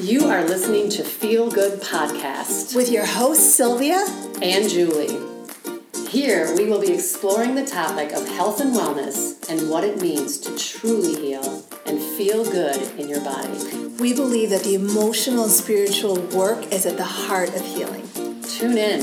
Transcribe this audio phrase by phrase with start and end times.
[0.00, 4.02] You are listening to Feel Good Podcast with your hosts, Sylvia
[4.40, 5.18] and Julie.
[6.08, 10.38] Here, we will be exploring the topic of health and wellness and what it means
[10.38, 13.52] to truly heal and feel good in your body.
[14.00, 18.08] We believe that the emotional and spiritual work is at the heart of healing.
[18.42, 19.02] Tune in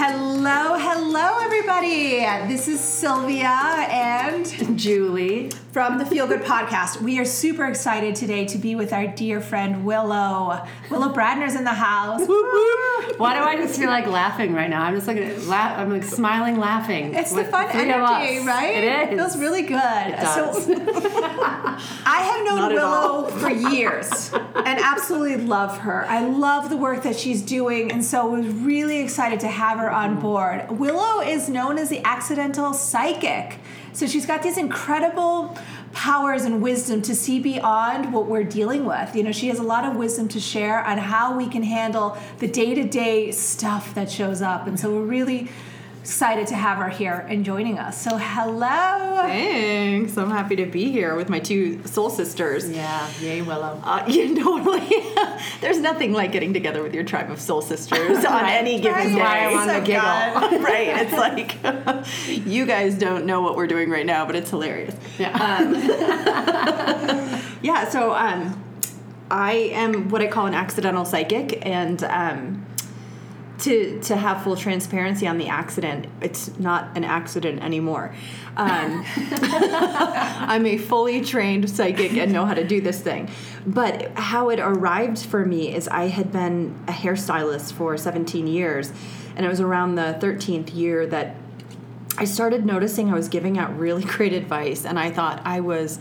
[0.00, 2.20] Hello, hello, everybody.
[2.48, 4.46] This is Sylvia and
[4.78, 7.00] Julie from the Feel Good Podcast.
[7.00, 10.66] We are super excited today to be with our dear friend Willow.
[10.90, 12.22] Willow Bradner's in the house.
[13.16, 14.82] Why do I just feel like laughing right now?
[14.82, 17.14] I'm just like la- I'm like smiling, laughing.
[17.14, 18.74] It's the fun energy, right?
[18.74, 19.12] It is.
[19.12, 19.76] It feels really good.
[19.78, 20.64] It does.
[20.64, 26.04] So, I have known Willow for years and absolutely love her.
[26.06, 29.92] I love the work that she's doing, and so was really excited to have her
[29.92, 30.72] on board.
[30.72, 33.60] Willow is known as the accidental psychic.
[33.98, 35.58] So she's got these incredible
[35.92, 39.16] powers and wisdom to see beyond what we're dealing with.
[39.16, 42.16] You know, she has a lot of wisdom to share on how we can handle
[42.38, 44.68] the day to day stuff that shows up.
[44.68, 45.48] And so we're really
[46.08, 48.00] excited to have her here and joining us.
[48.00, 49.26] So, hello.
[49.26, 50.16] Thanks.
[50.16, 52.66] I'm happy to be here with my two soul sisters.
[52.70, 53.78] Yeah, yay, Willow.
[53.84, 54.88] Uh, you totally.
[55.60, 59.08] There's nothing like getting together with your tribe of soul sisters on any given That's
[59.10, 59.20] day.
[59.20, 60.60] why I want to giggle.
[60.64, 60.88] right.
[61.02, 64.96] It's like you guys don't know what we're doing right now, but it's hilarious.
[65.18, 65.32] Yeah.
[65.32, 65.74] Um,
[67.60, 67.86] yeah.
[67.90, 68.64] So um,
[69.30, 72.57] I am what I call an accidental psychic, and um,
[73.58, 78.14] to to have full transparency on the accident, it's not an accident anymore.
[78.56, 83.30] Um, I'm a fully trained psychic and know how to do this thing.
[83.66, 88.92] But how it arrived for me is I had been a hairstylist for 17 years,
[89.36, 91.36] and it was around the 13th year that
[92.16, 95.98] I started noticing I was giving out really great advice, and I thought I was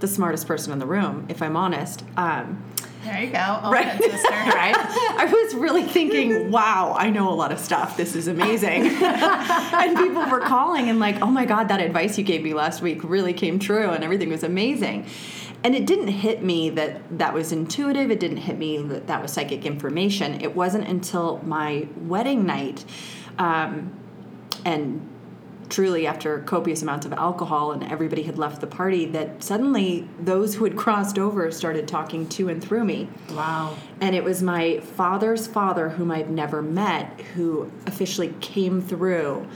[0.00, 2.04] the smartest person in the room, if I'm honest.
[2.16, 2.64] Um,
[3.08, 3.60] there you go.
[3.62, 3.98] Oh, right.
[4.00, 4.28] sister.
[4.32, 4.74] right?
[4.76, 7.96] I was really thinking, wow, I know a lot of stuff.
[7.96, 8.86] This is amazing.
[9.02, 12.82] and people were calling and like, oh my God, that advice you gave me last
[12.82, 15.06] week really came true and everything was amazing.
[15.64, 18.10] And it didn't hit me that that was intuitive.
[18.10, 20.40] It didn't hit me that that was psychic information.
[20.40, 22.84] It wasn't until my wedding night
[23.38, 23.92] um,
[24.64, 25.08] and
[25.68, 30.54] truly after copious amounts of alcohol and everybody had left the party that suddenly those
[30.54, 33.08] who had crossed over started talking to and through me.
[33.30, 33.76] Wow.
[34.00, 39.46] And it was my father's father, whom I've never met, who officially came through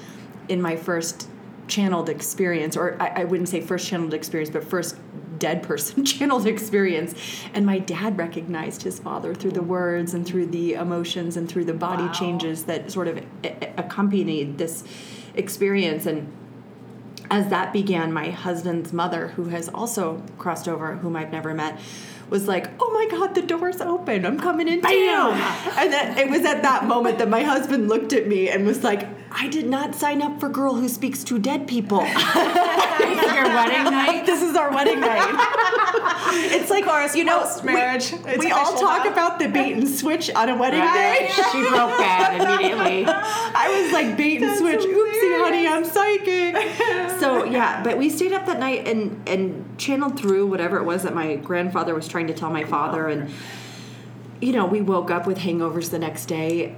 [0.49, 1.29] in my first
[1.69, 4.97] channeled experience, or I, I wouldn't say first channeled experience, but first
[5.39, 7.15] dead person channeled experience.
[7.55, 11.65] And my dad recognized his father through the words and through the emotions and through
[11.65, 12.13] the body Wow.
[12.13, 13.25] changes that sort of
[13.77, 14.85] accompanied this
[15.35, 16.07] experience.
[16.07, 16.33] And
[17.31, 21.79] as that began my husband's mother who has also crossed over whom i've never met
[22.29, 24.27] was like oh my god the door's open.
[24.27, 24.89] I'm coming in too.
[24.89, 28.83] And then it was at that moment that my husband looked at me and was
[28.85, 32.01] like i did not sign up for girl who speaks to dead people.
[32.01, 34.27] This is your wedding night?
[34.31, 35.49] this is our wedding night.
[36.35, 39.13] It's like ours, you know post-marriage, we, we all talk now.
[39.13, 41.29] about the bait and switch on a wedding Right?
[41.29, 41.99] day she broke
[43.07, 44.81] I was like bait and switch.
[44.81, 46.55] Oopsie, honey, I'm psychic.
[47.21, 51.03] so yeah, but we stayed up that night and and channeled through whatever it was
[51.03, 53.31] that my grandfather was trying to tell my father, and
[54.41, 56.77] you know we woke up with hangovers the next day.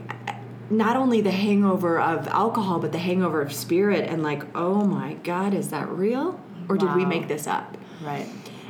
[0.71, 5.15] Not only the hangover of alcohol, but the hangover of spirit, and like, oh my
[5.15, 7.77] God, is that real, or did we make this up?
[8.03, 8.27] Right.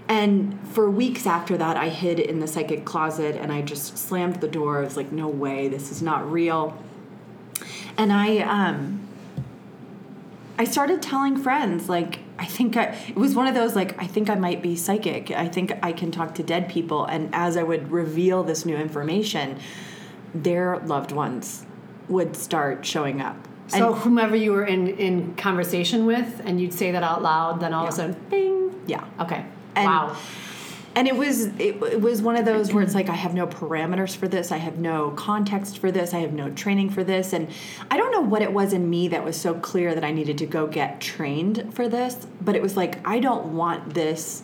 [0.09, 4.41] And for weeks after that, I hid in the psychic closet and I just slammed
[4.41, 4.81] the door.
[4.81, 6.76] I was like, no way, this is not real.
[7.97, 9.00] And I, um,
[10.59, 14.06] I started telling friends, like, I think I, it was one of those, like, I
[14.06, 15.31] think I might be psychic.
[15.31, 17.04] I think I can talk to dead people.
[17.04, 19.59] And as I would reveal this new information,
[20.34, 21.65] their loved ones
[22.09, 23.37] would start showing up.
[23.69, 27.60] So And- whomever you were in in conversation with, and you'd say that out loud,
[27.60, 28.74] then all of a sudden, bing.
[28.86, 29.04] yeah.
[29.21, 29.47] Okay.
[29.74, 30.16] And- wow.
[30.97, 33.47] And it was it, it was one of those where it's like I have no
[33.47, 37.33] parameters for this, I have no context for this, I have no training for this,
[37.33, 37.49] and
[37.91, 40.39] I don't know what it was in me that was so clear that I needed
[40.39, 44.43] to go get trained for this, but it was like I don't want this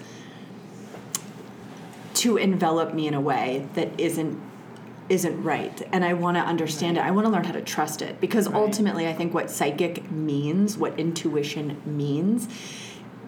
[2.15, 4.41] to envelop me in a way that isn't
[5.09, 5.83] isn't right.
[5.93, 7.01] And i want to understand it.
[7.01, 8.21] I want to learn how to trust it.
[8.21, 12.49] Because ultimately i think what psychic means what intuition means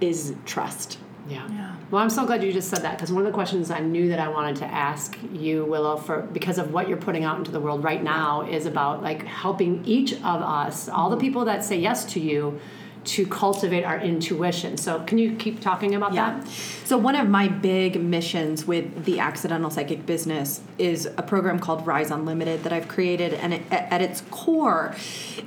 [0.00, 0.98] is trust
[1.28, 1.76] Yeah.
[1.90, 4.08] Well, I'm so glad you just said that because one of the questions I knew
[4.08, 7.50] that I wanted to ask you, Willow, for because of what you're putting out into
[7.50, 11.64] the world right now, is about like helping each of us, all the people that
[11.64, 12.58] say yes to you,
[13.04, 14.76] to cultivate our intuition.
[14.76, 16.46] So, can you keep talking about that?
[16.84, 21.86] So, one of my big missions with the accidental psychic business is a program called
[21.86, 23.34] Rise Unlimited that I've created.
[23.34, 24.94] And it, at its core,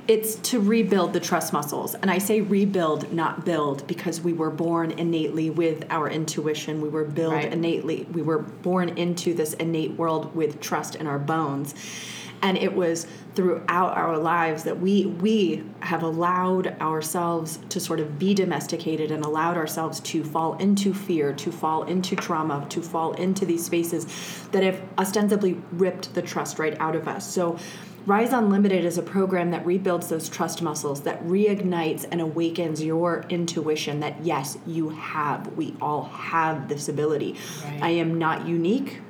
[0.08, 1.94] it's to rebuild the trust muscles.
[1.94, 6.80] And I say rebuild, not build, because we were born innately with our intuition.
[6.80, 7.52] We were built Right.
[7.52, 8.06] innately.
[8.12, 11.74] We were born into this innate world with trust in our bones
[12.42, 18.18] and it was throughout our lives that we we have allowed ourselves to sort of
[18.18, 23.12] be domesticated and allowed ourselves to fall into fear to fall into trauma to fall
[23.14, 24.06] into these spaces
[24.52, 27.58] that have ostensibly ripped the trust right out of us so
[28.06, 33.24] Rise Unlimited is a program that rebuilds those trust muscles, that reignites and awakens your
[33.28, 35.56] intuition that yes, you have.
[35.56, 37.34] We all have this ability.
[37.64, 37.82] Right.
[37.82, 39.00] I am not unique.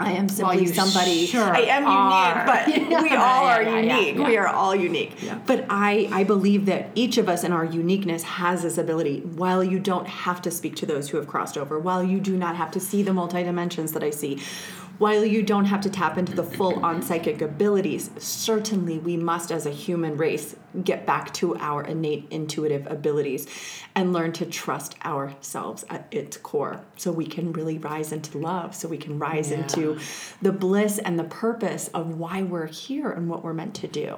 [0.00, 1.26] I am simply you somebody.
[1.26, 2.68] sure I am are.
[2.68, 4.16] unique, but we all are yeah, yeah, unique.
[4.16, 4.26] yeah.
[4.28, 5.12] We are all unique.
[5.46, 9.20] But I, I believe that each of us in our uniqueness has this ability.
[9.20, 12.36] While you don't have to speak to those who have crossed over, while you do
[12.36, 14.40] not have to see the multi dimensions that I see,
[14.98, 19.52] while you don't have to tap into the full on psychic abilities, certainly we must,
[19.52, 23.46] as a human race, get back to our innate intuitive abilities
[23.94, 28.74] and learn to trust ourselves at its core so we can really rise into love,
[28.74, 29.58] so we can rise Yeah.
[29.58, 29.98] into
[30.42, 34.16] the bliss and the purpose of why we're here and what we're meant to do.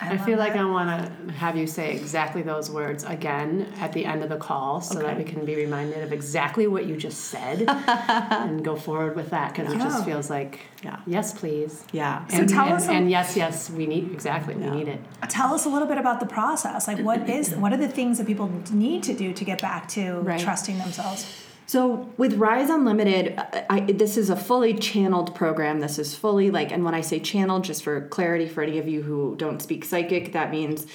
[0.00, 0.88] I, feel like I want
[1.26, 5.00] to have you say exactly those words again at the end of the call so
[5.00, 9.30] that we can be reminded of exactly what you just said and go forward with
[9.30, 11.00] that because it just feels like, Yeah.
[11.06, 11.84] yes, please.
[11.92, 12.26] Yeah.
[12.28, 15.00] So and, tell and, us a- and yes, yes, we need, exactly, we need it.
[15.28, 16.86] Tell us a little bit about the process.
[16.86, 19.88] Like, what is what are the things that people need to do to get back
[19.90, 20.40] to Right.
[20.40, 21.44] trusting themselves?
[21.68, 25.80] So with Rise Unlimited, I, I, this is a fully channeled program.
[25.80, 28.88] This is fully like, and when I say channeled, just for clarity for any of
[28.88, 30.86] you who don't speak psychic, that means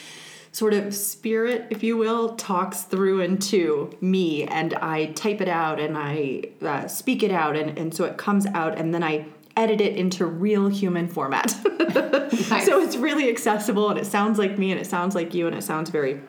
[0.52, 5.80] sort of spirit, if you will, talks through into me, and I type it out
[5.80, 9.28] and I uh, speak it out, and, and so it comes out, and then I
[9.56, 11.56] edit it into real human format.
[12.34, 15.56] So it's really accessible, and it sounds like me, and it sounds like you, and
[15.56, 16.22] it sounds very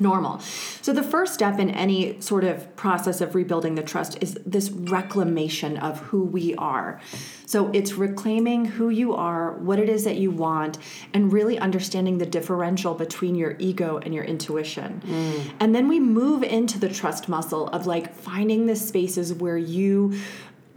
[0.00, 0.40] normal.
[0.82, 4.70] So the first step in any sort of process of rebuilding the trust is this
[4.70, 7.00] reclamation of who we are.
[7.46, 10.78] So it's reclaiming who you are, what it is that you want,
[11.12, 15.02] and really understanding the differential between your ego and your intuition.
[15.04, 15.52] Mm.
[15.60, 20.18] And then we move into the trust muscle of like finding the spaces where you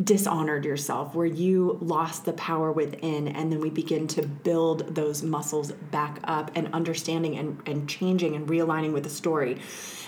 [0.04, 5.24] dishonored yourself, where you lost the power within, and then we begin to build those
[5.24, 9.58] muscles back up and understanding and, and changing and realigning with the story.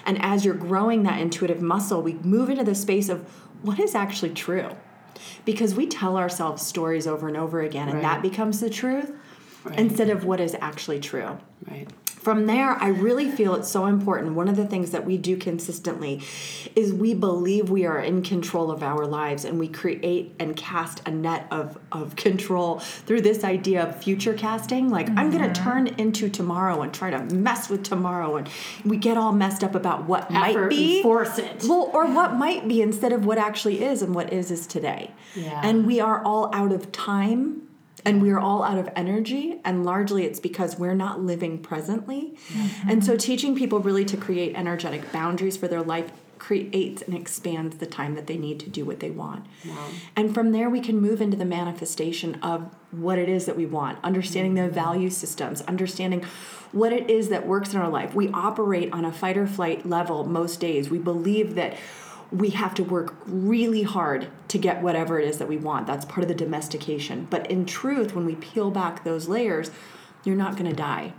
[0.06, 3.22] And as you're growing that intuitive muscle, we move into the space of
[3.64, 4.70] what is actually true.
[5.44, 8.04] Because we tell ourselves stories over and over again, and Right.
[8.04, 9.12] that becomes the truth
[9.76, 11.38] instead of what is actually true
[11.70, 11.88] Right.
[12.20, 14.34] From there, I really feel it's so important.
[14.34, 16.22] One of the things that we do consistently
[16.76, 21.02] is we believe we are in control of our lives and we create and cast
[21.08, 24.90] a net of, of control through this idea of future casting.
[24.90, 25.64] Like, I'm going to mm-hmm.
[25.64, 28.36] turn into tomorrow and try to mess with tomorrow.
[28.36, 28.50] And
[28.84, 31.02] we get all messed up about what might be.
[31.02, 31.64] force it.
[31.64, 35.12] Well, or what might be instead of what actually is, and what is is today.
[35.36, 35.62] Yeah.
[35.64, 37.69] And we are all out of time
[38.06, 42.38] and we are all out of energy, and largely it's because we're not living presently.
[42.50, 42.90] Mm-hmm.
[42.90, 47.78] And so, teaching people really to create energetic boundaries for their life creates and expands
[47.78, 49.46] the time that they need to do what they want.
[50.16, 53.66] And from there, we can move into the manifestation of what it is that we
[53.66, 54.74] want, understanding the mm-hmm.
[54.74, 56.26] value systems, understanding
[56.72, 58.16] what it is that works in our life.
[58.16, 60.90] We operate on a fight or flight level most days.
[60.90, 61.76] We believe that
[62.32, 65.88] we have to work really hard to get whatever it is that we want.
[65.88, 67.28] That's part of the domestication.
[67.30, 69.72] But in truth, when we peel back those layers,
[70.24, 71.14] you're not going to die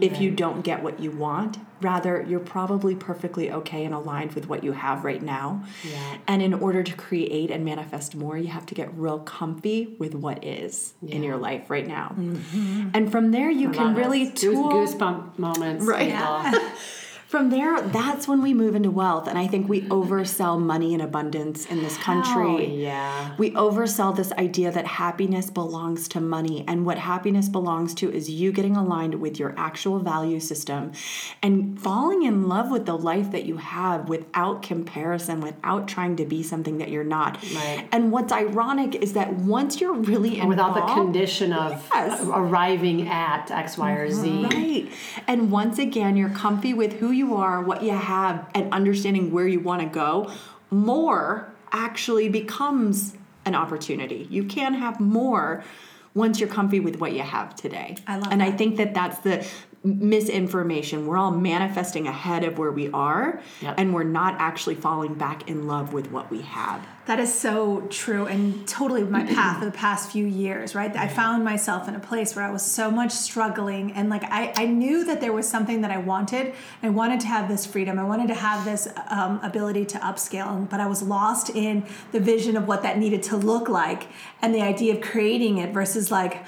[0.00, 1.58] if you don't get what you want.
[1.82, 5.64] Rather, you're probably perfectly okay and aligned with what you have right now.
[5.84, 6.18] Yeah.
[6.26, 10.14] And in order to create and manifest more, you have to get real comfy with
[10.14, 12.14] what is in your life right now.
[12.18, 12.90] Mm-hmm.
[12.94, 14.00] And from there, you can Love it.
[14.00, 14.70] really tool.
[14.72, 15.84] goosebump moments.
[15.84, 16.10] Right.
[16.10, 16.60] people.
[17.32, 19.26] From there, that's when we move into wealth.
[19.26, 22.42] And I think we oversell money and abundance in this country.
[22.44, 23.34] Oh, yeah.
[23.38, 26.62] We oversell this idea that happiness belongs to money.
[26.68, 30.92] And what happiness belongs to is you getting aligned with your actual value system
[31.42, 36.26] and falling in love with the life that you have without comparison, without trying to
[36.26, 37.42] be something that you're not.
[37.54, 37.88] Right.
[37.92, 42.20] And what's ironic is that once you're really And without the condition of Yes.
[42.26, 44.44] arriving at X, Y, or Z.
[44.52, 44.92] Right.
[45.26, 49.46] And once again, you're comfy with who you are, what you have, and understanding where
[49.46, 50.30] you want to go.
[50.70, 53.14] More actually becomes
[53.44, 54.26] an opportunity.
[54.30, 55.64] You can have more
[56.14, 57.96] once you're comfy with what you have today.
[58.06, 59.46] I love And I think that that's the
[59.84, 61.06] misinformation.
[61.06, 63.74] We're all manifesting ahead of where we are, Yep.
[63.78, 66.86] and we're not actually falling back in love with what we have.
[67.06, 70.94] That is so true and totally my path for the past few years, right?
[70.96, 74.52] I found myself in a place where I was so much struggling and like I,
[74.56, 76.54] I knew that there was something that I wanted.
[76.82, 77.98] I wanted to have this freedom.
[77.98, 82.20] I wanted to have this um, ability to upscale, but I was lost in the
[82.20, 84.06] vision of what that needed to look like
[84.40, 86.44] and the idea of creating it versus like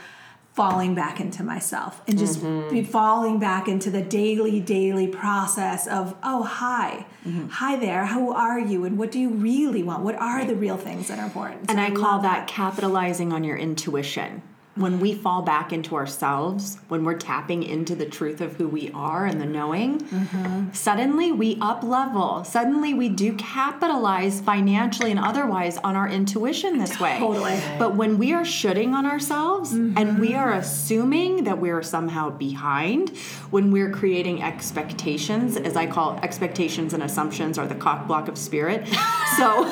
[0.55, 6.15] falling back into myself and just be falling back into the daily daily process of
[6.23, 7.49] oh hi mm-hmm.
[7.49, 8.85] hi there who are you?
[8.85, 10.03] And what do you really want?
[10.03, 13.45] What are the real things that are important And So I call that capitalizing on
[13.45, 14.43] your intuition.
[14.77, 18.91] When we fall back into ourselves, when we're tapping into the truth of who we
[18.93, 20.73] are and the knowing, mm-hmm.
[20.73, 22.43] suddenly we up level.
[22.43, 27.19] Suddenly we do capitalize financially and otherwise on our intuition this way.
[27.21, 27.61] Totally.
[27.79, 30.39] But when we are shooting on ourselves and we mm-hmm.
[30.39, 33.17] are assuming that we're somehow behind,
[33.51, 38.37] when we're creating expectations, as I call expectations and assumptions are the cock block of
[38.37, 38.89] spirit.
[39.37, 39.69] So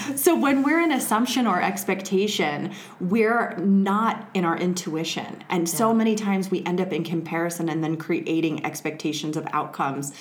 [0.16, 5.42] so when we're in assumption or expectation, we're not in our intuition.
[5.48, 10.12] And so many times we end up in comparison and then creating expectations of outcomes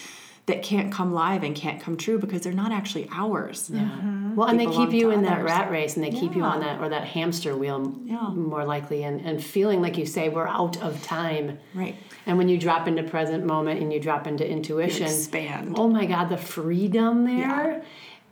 [0.49, 3.69] that can't come live and can't come true because they're not actually ours.
[3.71, 3.81] Yeah.
[3.81, 4.35] Mm-hmm.
[4.35, 6.41] Well, and they belong keep you to in that rat race and they keep you
[6.43, 8.29] on that or that hamster wheel Yeah.
[8.29, 11.59] more likely and, and feeling like you say we're out of time.
[11.75, 11.95] Right.
[12.25, 15.75] And when you drop into present moment and you drop into intuition, expand.
[15.77, 17.83] Oh my God, the freedom there.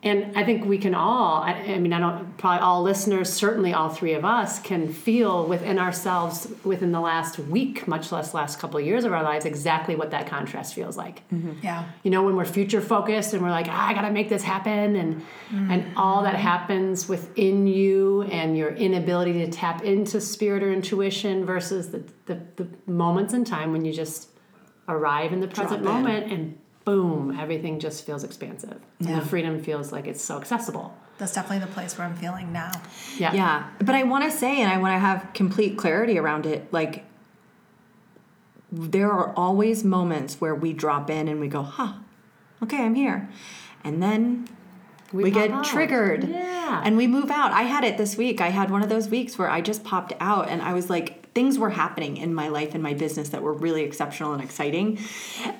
[0.04, 3.74] And I think we can all, I, I mean, I don't, probably all listeners, certainly
[3.74, 8.60] all three of us, can feel within ourselves within the last week, much less last
[8.60, 11.24] couple of years of our lives, exactly what that contrast feels like.
[11.64, 11.86] Yeah.
[12.04, 14.96] You know when we're future focused and we're like ah, i gotta make this happen
[14.96, 20.72] and and all that happens within you and your inability to tap into spirit or
[20.72, 24.30] intuition versus the, the, the moments in time when you just
[24.88, 26.04] arrive in the present Drop in.
[26.04, 26.58] moment and
[26.92, 29.20] boom everything just feels expansive and Yeah.
[29.20, 32.72] the freedom feels like it's so accessible that's definitely the place where i'm feeling now
[33.18, 33.68] yeah Yeah.
[33.80, 37.04] But I want to say, and I want to have complete clarity around it, like,
[38.72, 41.94] there are always moments where we drop in and we go, huh,
[42.64, 43.30] okay, I'm here.
[43.84, 44.48] And then
[45.14, 45.64] we, pop get out.
[45.66, 46.82] triggered Yeah.
[46.84, 47.52] and we move out.
[47.52, 48.42] I had it this week.
[48.42, 51.27] I had one of those weeks where I just popped out and I was like,
[51.38, 54.98] things were happening in my life and my business that were really exceptional and exciting.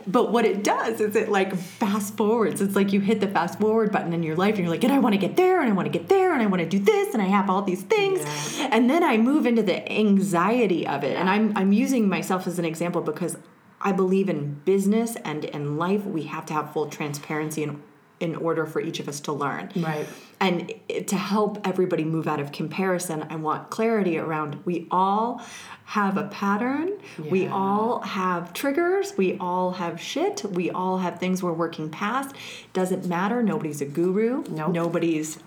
[0.08, 2.62] But what it does is it like fast forwards.
[2.62, 4.92] It's like you hit the fast forward button in your life and you're like, and
[4.92, 6.68] I want to get there and I want to get there and I want to
[6.68, 8.26] do this and I have all these things.
[8.60, 11.16] And then I move into the anxiety of it.
[11.16, 13.38] And I'm I'm using myself as an example because
[13.80, 17.84] I believe in business and in life we have to have full transparency in
[18.20, 19.72] in order for each of us to learn.
[19.76, 20.08] Right.
[20.40, 20.72] And
[21.08, 25.42] to help everybody move out of comparison, I want clarity around we all
[25.86, 26.92] have a pattern.
[27.30, 29.14] We all have triggers.
[29.18, 30.44] We all have shit.
[30.44, 32.36] We all have things we're working past.
[32.74, 33.42] Doesn't matter.
[33.42, 34.44] Nobody's a guru.
[34.50, 34.74] Nope.
[34.74, 35.40] Nobody's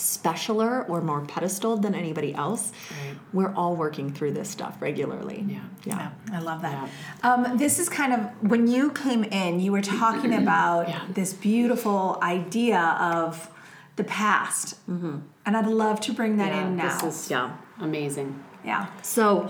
[0.00, 2.72] specialer or more pedestaled than anybody else.
[3.06, 3.16] Right.
[3.32, 5.44] We're all working through this stuff regularly.
[5.46, 5.60] Yeah.
[5.84, 6.10] Yeah.
[6.32, 6.88] I love that.
[7.22, 11.02] Um, this is kind of when you came in, you were talking about Yeah.
[11.12, 13.48] this beautiful idea of
[13.96, 16.98] the past, and I'd love to bring that Yeah, in now.
[16.98, 17.50] this is Yeah.
[17.80, 19.48] amazing yeah, So,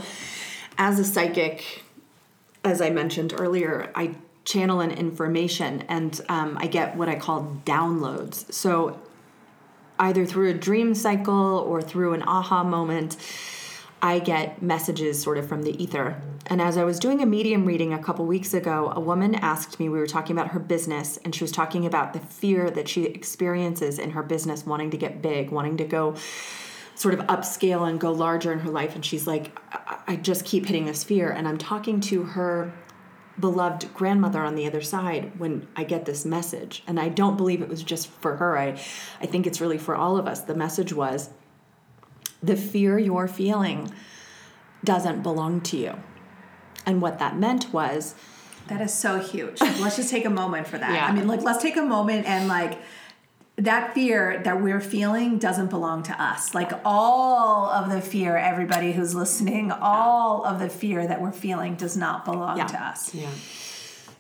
[0.78, 1.84] as a psychic,
[2.64, 4.14] as I mentioned earlier, I
[4.44, 8.52] channel in information and um, I get what I call downloads.
[8.52, 8.98] So,
[10.00, 13.16] either through a dream cycle or through an aha moment,
[14.02, 16.20] I get messages sort of from the ether.
[16.46, 19.78] And as I was doing a medium reading a couple weeks ago, a woman asked
[19.78, 22.88] me, we were talking about her business, and she was talking about the fear that
[22.88, 26.14] she experiences in her business, wanting to get big, wanting to go
[26.94, 28.94] sort of upscale and go larger in her life.
[28.94, 29.58] And she's like,
[30.06, 31.30] I, just keep hitting this fear.
[31.30, 32.72] And I'm talking to her
[33.40, 36.82] beloved grandmother on the other side when I get this message.
[36.86, 38.58] And I don't believe it was just for her.
[38.58, 38.78] I,
[39.20, 40.42] I think it's really for all of us.
[40.42, 41.30] The message was
[42.42, 43.92] the fear you're feeling
[44.84, 45.94] doesn't belong to you.
[46.86, 48.14] And what that meant was
[48.68, 49.60] that is so huge.
[49.60, 50.90] let's just take a moment for that.
[50.94, 51.06] Yeah.
[51.06, 52.78] I mean, like, let's take a moment and like.
[53.60, 56.54] That fear that we're feeling doesn't belong to us.
[56.54, 61.74] Like all of the fear, everybody who's listening, all of the fear that we're feeling
[61.74, 62.66] does not belong Yeah.
[62.66, 63.14] to us.
[63.14, 63.28] yeah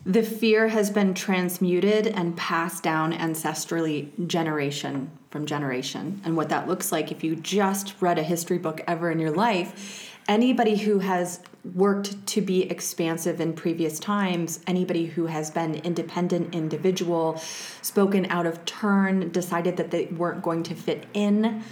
[0.06, 6.20] the fear has been transmuted and passed down ancestrally generation from generation.
[6.24, 9.30] And what that looks like, if you just read a history book ever in your
[9.30, 11.40] life, anybody who has
[11.74, 17.36] worked to be expansive in previous times, anybody who has been independent individual,
[17.82, 21.62] spoken out of turn, decided that they weren't going to fit in,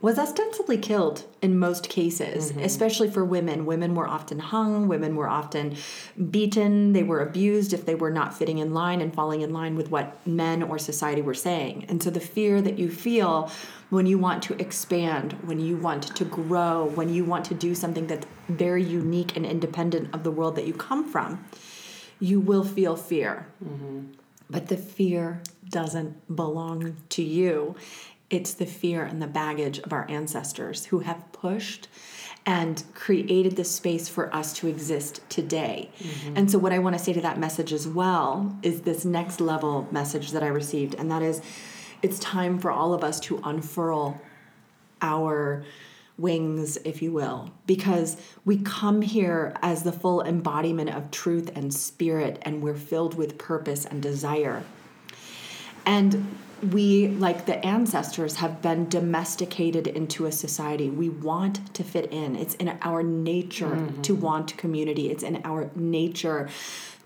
[0.00, 2.60] was ostensibly killed in most cases, mm-hmm.
[2.60, 3.66] especially for women.
[3.66, 5.76] Women were often hung, women were often
[6.30, 9.74] beaten, they were abused if they were not fitting in line and falling in line
[9.74, 11.86] with what men or society were saying.
[11.88, 13.50] And so the fear that you feel
[13.90, 17.74] when you want to expand, when you want to grow, when you want to do
[17.74, 21.44] something that's very unique and independent of the world that you come from,
[22.20, 23.48] you will feel fear.
[23.64, 24.12] Mm-hmm.
[24.50, 27.76] But the fear doesn't belong to you.
[28.30, 31.88] It's the fear and the baggage of our ancestors who have pushed
[32.44, 35.90] and created the space for us to exist today.
[35.98, 36.36] Mm-hmm.
[36.36, 39.40] And so, what I want to say to that message as well is this next
[39.40, 41.42] level message that I received, and that is
[42.00, 44.20] it's time for all of us to unfurl
[45.02, 45.64] our
[46.16, 51.72] wings, if you will, because we come here as the full embodiment of truth and
[51.72, 54.64] spirit, and we're filled with purpose and desire.
[55.86, 60.90] And we, like the ancestors, have been domesticated into a society.
[60.90, 62.36] We want to fit in.
[62.36, 64.02] It's in our nature mm-hmm.
[64.02, 66.48] to want community, it's in our nature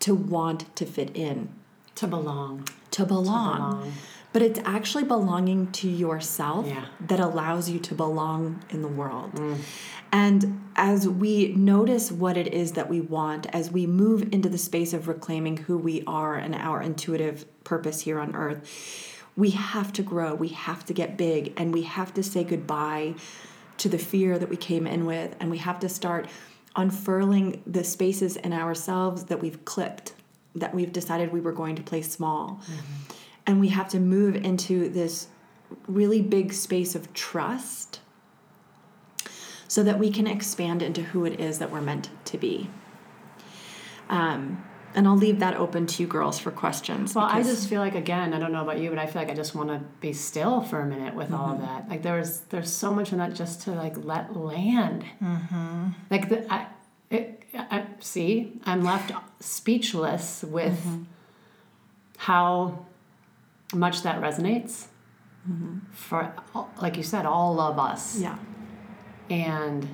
[0.00, 1.48] to want to fit in,
[1.96, 2.68] To belong.
[2.92, 3.56] to belong.
[3.56, 3.92] belong.
[4.32, 6.86] But it's actually belonging to yourself Yeah.
[7.06, 9.32] that allows you to belong in the world.
[9.34, 9.58] Mm.
[10.10, 14.58] And as we notice what it is that we want, as we move into the
[14.58, 19.92] space of reclaiming who we are and our intuitive purpose here on earth, we have
[19.94, 23.14] to grow, we have to get big, and we have to say goodbye
[23.78, 26.28] to the fear that we came in with, and we have to start
[26.76, 30.14] unfurling the spaces in ourselves that we've clipped,
[30.54, 32.60] that we've decided we were going to play small.
[33.46, 35.28] And we have to move into this
[35.86, 38.00] really big space of trust
[39.66, 42.68] so that we can expand into who it is that we're meant to be.
[44.10, 44.62] Um,
[44.94, 47.14] and I'll leave that open to you girls for questions.
[47.14, 49.30] Well, I just feel like again, I don't know about you, but I feel like
[49.30, 51.66] I just want to be still for a minute with all of Mm-hmm.
[51.66, 51.88] that.
[51.88, 55.04] Like there's there's so much in that just to like let land.
[55.22, 55.88] Mm-hmm.
[56.10, 56.66] Like the I,
[57.10, 61.02] it, I see I'm left speechless with Mm-hmm.
[62.18, 62.86] how
[63.74, 64.86] much that resonates
[65.92, 66.32] for
[66.80, 68.36] like you said all of us yeah.
[69.28, 69.88] and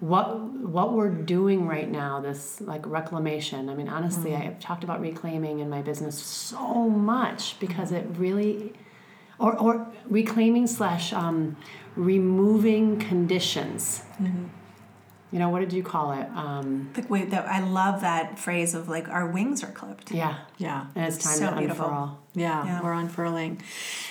[0.00, 5.00] what what we're doing right now this like reclamation i mean honestly i've talked about
[5.00, 8.72] reclaiming in my business so much because it really
[9.38, 11.56] or, or reclaiming slash um,
[11.96, 14.02] removing conditions
[15.32, 18.74] you know what did you call it um, Like wait, that I love that phrase
[18.74, 20.12] of like our wings are clipped.
[20.12, 20.86] yeah Yeah.
[20.94, 21.86] and it's time So to beautiful.
[21.86, 22.82] unfurl Yeah, Yeah.
[22.82, 23.60] we're unfurling.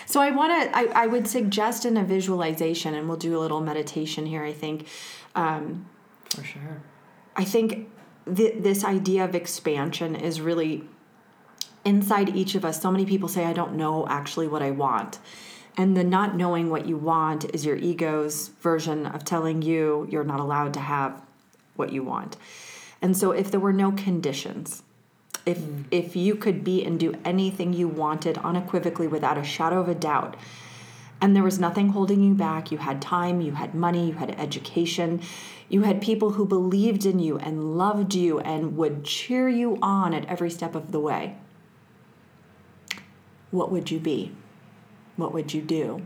[0.06, 0.78] So I want to.
[0.78, 4.44] I, I would suggest in a visualization, and we'll do a little meditation here.
[4.44, 4.88] I think.
[5.36, 5.88] Um,
[6.30, 6.82] for sure
[7.36, 7.90] I think
[8.34, 10.84] th- this idea of expansion is really
[11.84, 12.82] inside each of us.
[12.82, 15.20] So many people say, "I don't know actually what I want,"
[15.76, 20.24] and the not knowing what you want is your ego's version of telling you you're
[20.24, 21.22] not allowed to have
[21.76, 22.38] what you want.
[23.02, 24.84] And so, if there were no conditions,
[25.46, 25.60] if
[25.92, 29.96] if you could be and do anything you wanted unequivocally without a shadow of a
[29.96, 30.36] doubt
[31.24, 32.70] and there was nothing holding you back.
[32.70, 35.22] You had time you had money you had education.
[35.70, 40.14] You had people who believed in you and loved you and would cheer you on
[40.14, 41.38] at every step of the way.
[43.52, 44.34] What would you be?
[45.16, 46.02] What would you do?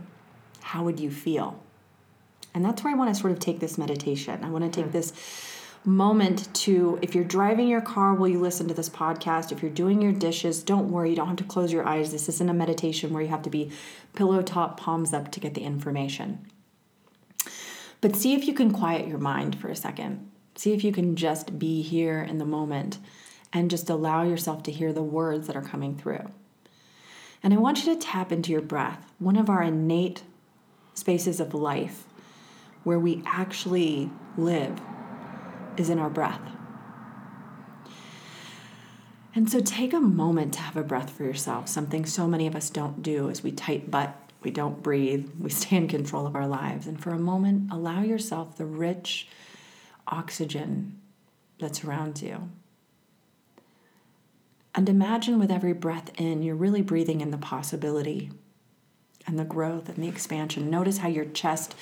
[0.62, 1.64] How would you feel?
[2.54, 4.44] And that's where i want to sort of take this meditation.
[4.44, 5.14] I want to take this
[5.88, 9.72] moment to if you're driving your car while you listen to this podcast if you're
[9.72, 12.12] doing your dishes don't worry you don't have to close your eyes.
[12.12, 13.72] This isn't a meditation where you have to be
[14.14, 16.46] pillow top palms up to get the information.
[18.02, 20.30] But see if you can quiet your mind for a second.
[20.56, 22.98] See if you can just be here in the moment
[23.54, 26.32] and just allow yourself to hear the words that are coming through.
[27.42, 30.24] And i want you to tap into your breath one of our innate
[30.96, 32.04] spaces of life
[32.84, 34.82] where we actually live
[35.80, 36.42] is in our breath.
[39.36, 41.68] And so take a moment to have a breath for yourself.
[41.68, 45.50] Something so many of us don't do is we tight butt, we don't breathe, we
[45.52, 46.88] stay in control of our lives.
[46.88, 49.28] And for a moment, allow yourself the rich
[50.08, 51.00] oxygen
[51.60, 52.50] that surrounds you.
[54.74, 58.32] And imagine with every breath in, you're really breathing in the possibility
[59.28, 60.70] and the growth and the expansion.
[60.70, 61.76] Notice how your chest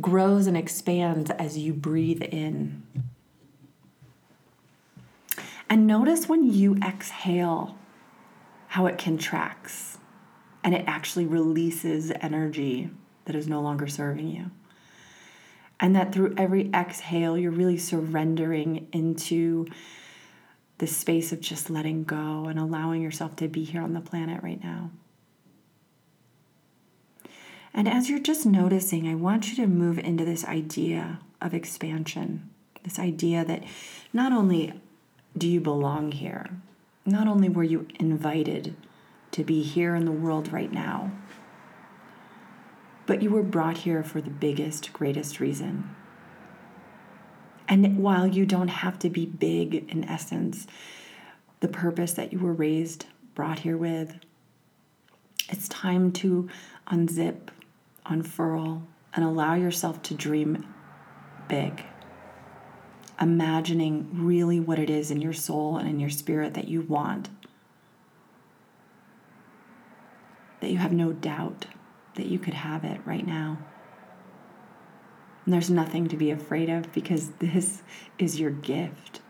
[0.00, 2.85] grows and expands as you breathe in.
[5.68, 7.76] And notice when you exhale
[8.68, 9.98] how it contracts
[10.62, 12.90] and it actually releases energy
[13.24, 14.50] that is no longer serving you.
[15.78, 19.66] And that through every exhale, you're really surrendering into
[20.78, 24.42] the space of just letting go and allowing yourself to be here on the planet
[24.42, 24.90] right now.
[27.72, 32.48] And as you're just noticing, I want you to move into this idea of expansion,
[32.84, 33.64] this idea that
[34.14, 34.72] not only
[35.36, 36.50] do you belong here,
[37.04, 38.74] not only were you invited
[39.32, 41.12] to be here in the world right now,
[43.06, 45.94] but you were brought here for the biggest, greatest reason.
[47.68, 50.66] And while you don't have to be big in essence,
[51.60, 54.18] the purpose that you were raised, brought here with,
[55.48, 56.48] it's time to
[56.88, 57.48] unzip,
[58.06, 60.66] unfurl, and allow yourself to dream
[61.48, 61.84] big.
[63.20, 67.30] Imagining really what it is in your soul and in your spirit that you want.
[70.60, 71.66] That you have no doubt
[72.16, 73.58] that you could have it right now.
[75.44, 77.82] And there's nothing to be afraid of because this
[78.18, 79.20] is your gift.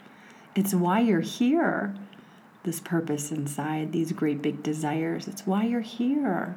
[0.54, 1.94] It's why you're here.
[2.64, 5.28] This purpose inside, these great big desires.
[5.28, 6.56] It's why you're here.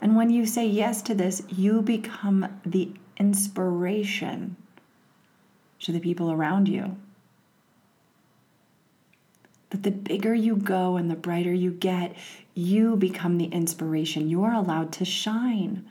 [0.00, 4.56] And when you say yes to this, you become the inspiration
[5.84, 6.96] to the people around you.
[9.70, 12.16] That the bigger you go and the brighter you get,
[12.54, 14.28] you become the inspiration.
[14.28, 15.84] You are allowed to shine.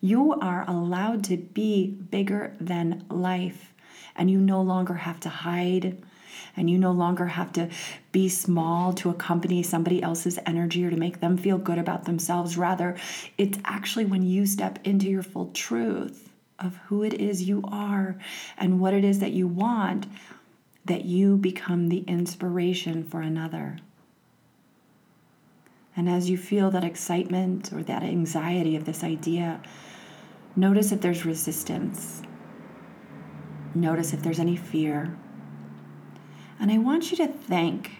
[0.00, 3.72] You are allowed to be bigger than life.
[4.16, 6.02] And you no longer have to hide.
[6.56, 7.68] And you no longer have to
[8.12, 12.56] be small to accompany somebody else's energy or to make them feel good about themselves.
[12.56, 12.96] Rather,
[13.38, 16.26] it's actually when you step into your full truth
[16.58, 18.16] of who it is you are
[18.56, 20.06] and what it is that you want
[20.84, 23.78] that you become the inspiration for another.
[25.96, 29.60] And as you feel that excitement or that anxiety of this idea,
[30.54, 32.22] notice if there's resistance.
[33.74, 35.16] Notice if there's any fear.
[36.60, 37.92] And I want you to thank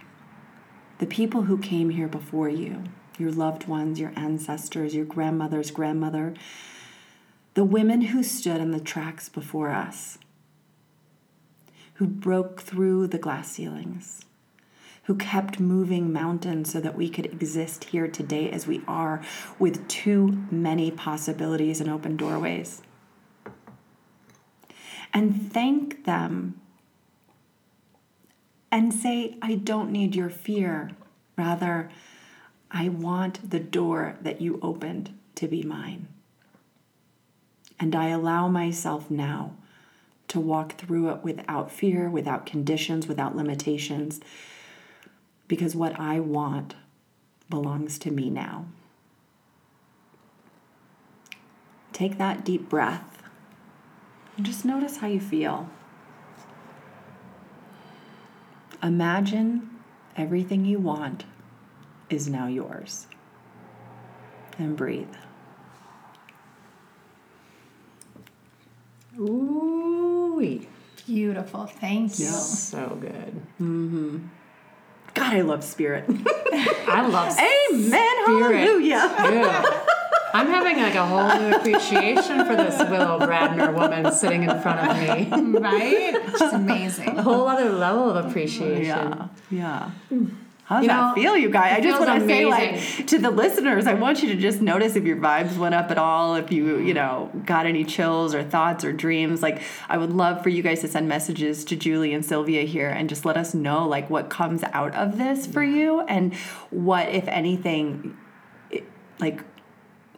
[0.99, 2.85] the people who came here before you
[3.19, 6.35] your loved ones, your ancestors, your grandmother's grandmother,
[7.57, 10.19] the women who stood on the tracks before us,
[11.95, 14.27] who broke through the glass ceilings,
[15.05, 19.23] who kept moving mountains so that we could exist here today as we are
[19.59, 22.83] with too many possibilities and open doorways.
[25.15, 26.61] And thank them
[28.71, 30.91] and say, I don't need your fear.
[31.39, 31.89] Rather,
[32.71, 36.09] I want the door that you opened to be mine.
[37.79, 39.53] And I allow myself now
[40.29, 44.21] to walk through it without fear, without conditions, without limitations,
[45.47, 46.75] because what I want
[47.49, 48.67] belongs to me now.
[51.93, 53.23] Take that deep breath
[54.37, 55.71] and just notice how you feel.
[58.83, 59.71] Imagine
[60.17, 61.25] everything you want
[62.11, 63.07] is now yours.
[64.59, 65.15] And breathe.
[69.19, 70.67] Ooh,
[71.07, 71.67] Beautiful.
[71.67, 72.27] Thank you.
[72.27, 73.41] so good.
[73.61, 74.19] Mm-hmm.
[75.15, 76.05] God, I love spirit.
[76.53, 77.53] I love spirit.
[77.73, 78.25] Amen.
[78.25, 78.57] Spirit.
[78.59, 79.15] Hallelujah.
[79.17, 79.83] too.
[80.35, 84.91] I'm having like a whole new appreciation for this Willow Bradner woman sitting in front
[84.91, 85.61] of me.
[85.61, 86.15] Right?
[86.33, 87.19] She's amazing.
[87.19, 88.85] A whole other level of appreciation.
[88.85, 89.29] Yeah.
[89.51, 89.91] Yeah.
[90.67, 91.79] How does You that know, feel, you guys?
[91.79, 94.97] I just want to say, like, to the listeners, I want you to just notice
[94.97, 96.95] if your vibes went up at all, if you, you mm-hmm.
[96.95, 99.43] know, got any chills or thoughts or dreams.
[99.43, 102.89] Like, I would love for you guys to send messages to Julie and Sylvia here
[102.89, 106.35] and just let us know, like, what comes out of this for you and
[106.71, 108.17] what, if anything,
[108.69, 108.83] it,
[109.21, 109.45] like,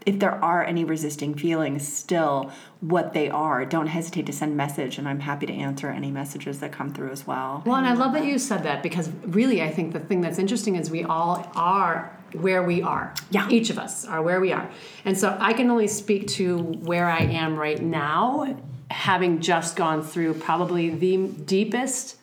[0.09, 4.99] if there are any resisting feelings still what they are don't hesitate to send message
[4.99, 7.95] and i'm happy to answer any messages that come through as well Well, and I
[7.95, 11.05] love that you said that because really, I think the thing that's interesting is we
[11.05, 13.15] all are where we are.
[13.31, 13.49] Yeah.
[13.49, 14.69] Each of us are where we are.
[15.05, 18.57] And so I can only speak to where I am right now,
[18.91, 22.17] having just gone through probably the deepest,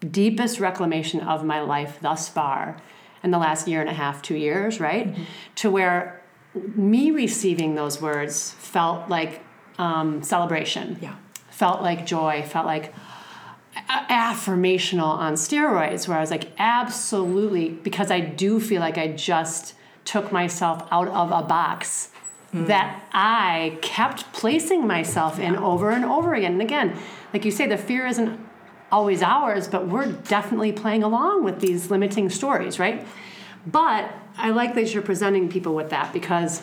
[0.00, 2.76] deepest reclamation of my life thus far
[3.22, 5.08] in the last year and a half, two years, right?
[5.08, 5.22] Mm-hmm.
[5.56, 6.21] To where
[6.54, 9.42] me receiving those words felt like
[9.78, 10.98] um, celebration.
[11.00, 11.16] Yeah.
[11.50, 12.94] Felt like joy, felt like
[13.88, 19.74] affirmational on steroids where I was like, absolutely, because I do feel like I just
[20.04, 22.10] took myself out of a box
[22.52, 26.52] that I kept placing myself in over and over again.
[26.52, 26.98] And again,
[27.32, 28.38] like you say, the fear isn't
[28.90, 33.06] always ours, but we're definitely playing along with these limiting stories, right?
[33.66, 36.62] But I like that you're presenting people with that because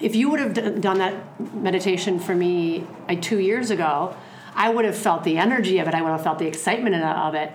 [0.00, 4.16] if you would have d- done that meditation for me like two years ago,
[4.54, 5.94] I would have felt the energy of it.
[5.94, 7.52] I would have felt the excitement of it.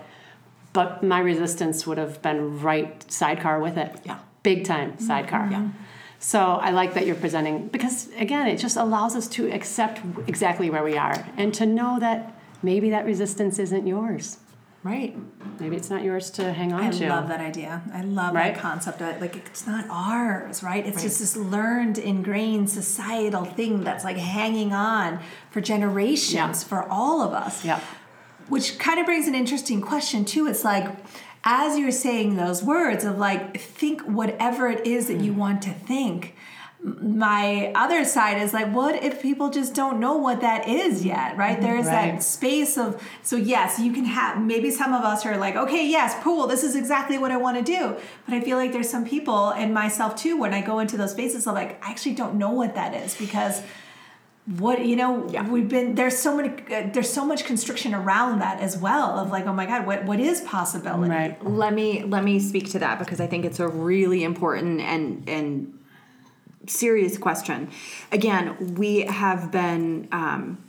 [0.72, 3.96] But my resistance would have been right sidecar with it.
[4.04, 4.20] Yeah.
[4.42, 5.06] Big time mm-hmm.
[5.06, 5.48] sidecar.
[5.52, 5.70] Yeah.
[6.20, 10.70] So I like that you're presenting because again, it just allows us to accept exactly
[10.70, 14.38] where we are and to know that maybe that resistance isn't yours.
[14.84, 15.16] Right.
[15.62, 17.06] Maybe it's not yours to hang on I to.
[17.06, 17.82] I love that idea.
[17.94, 18.54] I love Right?
[18.54, 19.02] that concept.
[19.02, 20.86] Of, like it's not ours, right?
[20.86, 25.20] It's just this learned, ingrained societal thing that's like hanging on
[25.52, 26.68] for generations Yeah.
[26.68, 27.64] for all of us.
[27.64, 27.80] Yeah.
[28.50, 30.48] Which kind of brings an interesting question too.
[30.48, 30.94] It's like
[31.46, 35.24] as you're saying those words of like think whatever it is that Mm.
[35.26, 36.36] you want to think.
[36.84, 41.06] M- My other side is like, what if people just don't know what that is
[41.06, 41.60] yet, right?
[41.62, 42.14] There's Right.
[42.14, 45.88] that space of so yes you can have maybe some of us are like okay
[45.88, 48.90] yes pool this is exactly what i want to do but i feel like there's
[48.90, 52.14] some people and myself too when i go into those spaces i'm like i actually
[52.16, 53.62] don't know what that is because
[54.60, 55.12] what you know
[55.50, 59.30] we've been there's so many uh, there's so much constriction around that as well of
[59.32, 61.44] like oh my god what what is possibility Right.
[61.46, 65.28] let me let me speak to that because I think it's a really important and
[65.30, 65.80] and
[66.68, 67.70] serious question.
[68.12, 70.64] Again, we have been um,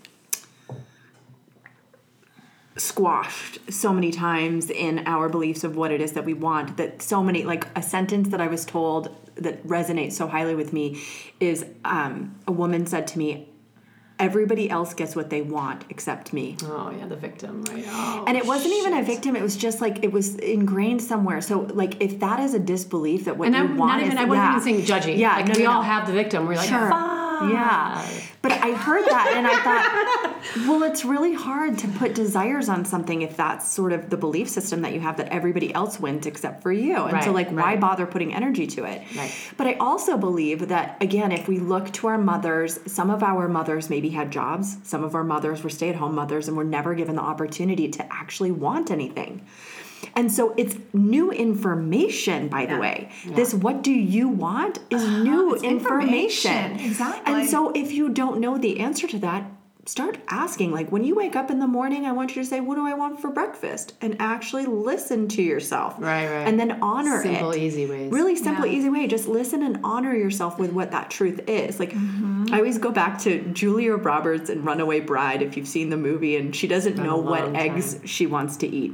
[2.76, 7.00] squashed so many times in our beliefs of what it is that we want that
[7.00, 11.00] so many like a sentence that I was told that resonates so highly with me
[11.40, 13.48] is um, a woman said to me
[14.18, 17.84] everybody else gets what they want except me Oh yeah, the victim, right?
[17.86, 21.40] Oh, and it wasn't even a victim; it was just like it was ingrained somewhere.
[21.40, 24.12] So, like, if that is a disbelief that what and you I'm want not even.
[24.12, 24.72] is, I wasn't yeah.
[24.72, 25.18] even saying judgy.
[25.18, 25.88] Yeah, like no, we no, all no.
[25.88, 26.46] have the victim.
[26.46, 26.88] We're like, Sure.
[27.42, 28.06] Yeah.
[28.42, 32.84] But I heard that and I thought, well, it's really hard to put desires on
[32.84, 36.26] something if that's sort of the belief system that you have that everybody else wins
[36.26, 36.96] except for you.
[36.96, 39.02] And so, Right, like, why bother putting energy to it?
[39.16, 39.32] Right.
[39.56, 43.48] But I also believe that, again, if we look to our mothers, some of our
[43.48, 46.64] mothers maybe had jobs, some of our mothers were stay at home mothers and were
[46.64, 49.46] never given the opportunity to actually want anything.
[50.14, 53.10] And so it's new information, by the way.
[53.26, 56.52] This what do you want is new Uh-huh, it's information.
[56.52, 57.32] information, exactly.
[57.34, 59.44] And so if you don't know the answer to that,
[59.86, 60.72] start asking.
[60.72, 62.86] Like when you wake up in the morning, I want you to say, What do
[62.86, 63.92] I want for breakfast?
[64.00, 65.96] And actually listen to yourself.
[65.98, 66.48] Right, right.
[66.48, 67.54] And then honor Simple, it.
[67.54, 68.10] Simple easy ways.
[68.10, 68.78] Really simple, Yeah.
[68.78, 69.06] easy way.
[69.06, 71.78] Just listen and honor yourself with what that truth is.
[71.78, 71.94] Like
[72.52, 76.36] I always go back to Julia Roberts in Runaway Bride, if you've seen the movie,
[76.36, 78.92] and she doesn't know what long eggs she wants to eat.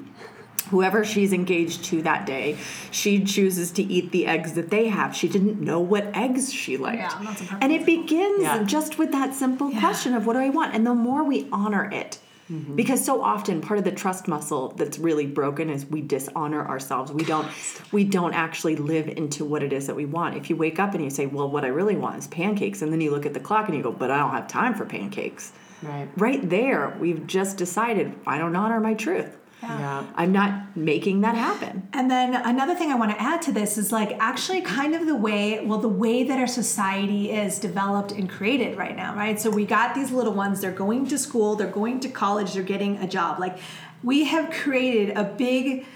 [0.68, 2.58] Whoever she's engaged to that day,
[2.90, 5.16] she chooses to eat the eggs that they have.
[5.16, 6.98] She didn't know what eggs she liked.
[6.98, 8.62] Yeah, that's a and it begins Yeah.
[8.64, 10.74] just with that simple question of what do I want?
[10.74, 12.18] And the more we honor it,
[12.50, 12.74] Mm-hmm.
[12.74, 17.12] because so often part of the trust muscle that's really broken is we dishonor ourselves.
[17.12, 17.46] We don't
[17.92, 20.36] we don't actually live into what it is that we want.
[20.36, 22.92] If you wake up and you say, "Well, what I really want is pancakes," and
[22.92, 24.84] then you look at the clock and you go, "But I don't have time for
[24.84, 26.08] pancakes." Right.
[26.16, 29.36] Right there, we've just decided I don't honor my truth.
[29.62, 30.06] Yeah.
[30.14, 31.88] I'm not making that happen.
[31.92, 35.06] And then another thing I want to add to this is like actually kind of
[35.06, 39.38] the way, well, the way that our society is developed and created right now, right?
[39.38, 42.62] So we got these little ones, they're going to school, they're going to college, they're
[42.62, 43.38] getting a job.
[43.38, 43.58] Like
[44.02, 45.86] we have created a big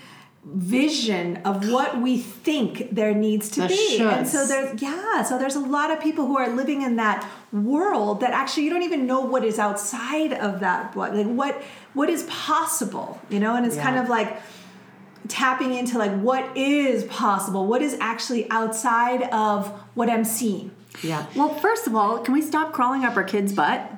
[0.44, 3.98] vision of what we think there needs to The be.
[4.00, 7.26] And so there's yeah, so there's a lot of people who are living in that
[7.52, 11.62] world that actually you don't even know what is outside of that what like what
[11.94, 13.56] what is possible, you know?
[13.56, 14.40] And it's kind of like
[15.28, 20.70] tapping into like what is possible, what is actually outside of what I'm seeing.
[21.02, 21.26] Yeah.
[21.34, 23.90] Well, first of all, can we stop crawling up our kids' butt?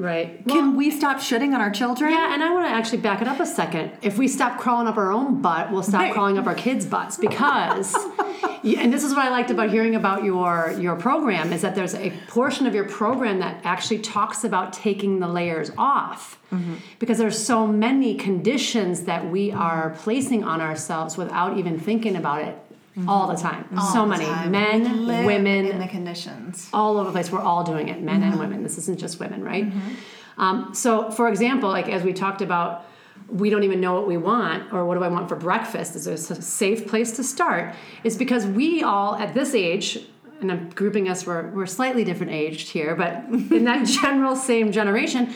[0.00, 0.42] Right.
[0.48, 2.10] Can we stop shitting on our children?
[2.10, 3.92] Yeah, and I want to actually back it up a second.
[4.00, 6.12] If we stop crawling up our own butt, we'll stop Right.
[6.14, 7.94] crawling up our kids' butts because,
[8.64, 11.94] and this is what I liked about hearing about your your program is that there's
[11.94, 16.76] a portion of your program that actually talks about taking the layers off mm-hmm.
[16.98, 22.40] because there's so many conditions that we are placing on ourselves without even thinking about
[22.40, 22.56] it
[23.00, 23.08] Mm-hmm.
[23.08, 23.66] all the time.
[23.92, 26.68] so many men, Live women, in the conditions.
[26.72, 27.30] all over the place.
[27.30, 28.40] We're all doing it, men and mm-hmm.
[28.40, 28.62] women.
[28.62, 29.66] This isn't just women, right?
[29.66, 30.40] Mm-hmm.
[30.40, 32.86] Um, so, for example, like as we talked about,
[33.28, 35.94] we don't even know what we want or what do I want for breakfast.
[35.96, 37.74] Is there a safe place to start?
[38.04, 39.98] Is because we all at this age,
[40.40, 44.72] and I'm grouping us, we're, we're slightly different aged here, but in that general same
[44.72, 45.32] generation,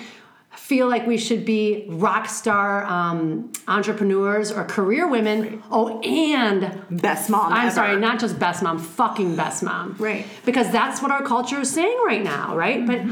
[0.57, 5.63] feel like we should be rock star um, entrepreneurs or career women.
[5.71, 7.75] Oh, and Best mom I'm ever.
[7.75, 9.97] sorry, not just best mom, fucking best mom.
[9.99, 10.25] Right.
[10.45, 12.87] Because that's what our culture is saying right now, right?
[12.87, 13.03] But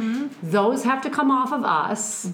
[0.42, 2.30] those have to come off of us.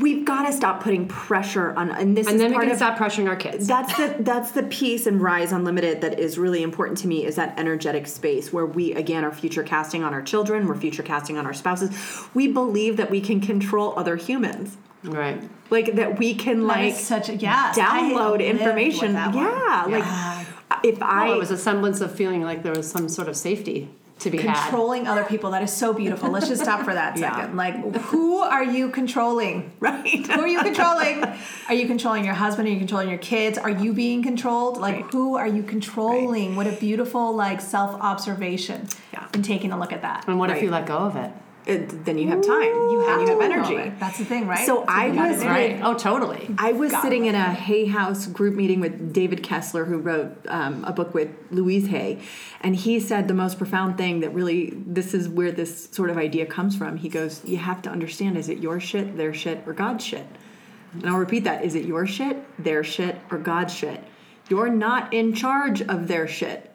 [0.00, 2.72] We've got to stop putting pressure on, and this And is then we part can
[2.72, 3.66] of stop pressuring our kids.
[3.66, 7.36] that's the that's the piece in Rise Unlimited that is really important to me is
[7.36, 11.38] that energetic space where we again are future casting on our children, we're future casting
[11.38, 11.90] on our spouses.
[12.34, 14.76] We believe that we can control other humans.
[15.04, 15.40] right.
[15.70, 17.78] Like that we can That like such a yes.
[17.78, 19.12] I download lived information.
[19.14, 19.44] that one.
[19.44, 20.44] Yeah, like Yeah.
[20.70, 23.36] I- if I it was a semblance of feeling like there was some sort of
[23.36, 23.88] safety
[24.24, 24.62] to be had.
[24.64, 26.30] controlling other people that is so beautiful.
[26.30, 27.36] Let's just stop for that Yeah.
[27.36, 27.56] second.
[27.56, 29.72] Like who are you controlling?
[29.80, 30.26] Right.
[30.26, 31.24] Who are you controlling?
[31.68, 32.68] Are you controlling your husband?
[32.68, 33.56] Are you controlling your kids?
[33.58, 34.78] Are you being controlled?
[34.78, 35.04] Like Right.
[35.12, 36.56] who are you controlling?
[36.56, 39.26] What a beautiful like self-observation Yeah.
[39.32, 40.24] and taking a look at that.
[40.26, 41.30] And what if you let go of it?
[41.66, 44.84] It- then you have time you have, you have energy that's the thing right So
[44.86, 45.44] I was.
[45.44, 45.80] Right.
[45.82, 46.54] Oh, totally.
[46.58, 47.30] I was Got sitting it.
[47.30, 51.28] in a Hay House group meeting with David Kessler, who wrote um, a book with
[51.50, 52.20] Louise Hay,
[52.60, 56.16] and he said the most profound thing that really this is where this sort of
[56.18, 56.96] idea comes from.
[56.98, 60.26] He goes, "You have to understand: is it your shit, their shit, or God's shit?"
[60.92, 64.02] And I'll repeat that: is it your shit, their shit, or God's shit?
[64.48, 66.70] You're not in charge of their shit.